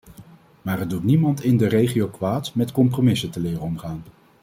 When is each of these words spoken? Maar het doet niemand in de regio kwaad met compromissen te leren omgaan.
Maar 0.61 0.79
het 0.79 0.89
doet 0.89 1.03
niemand 1.03 1.41
in 1.43 1.57
de 1.57 1.67
regio 1.67 2.07
kwaad 2.07 2.55
met 2.55 2.71
compromissen 2.71 3.31
te 3.31 3.39
leren 3.39 3.61
omgaan. 3.61 4.03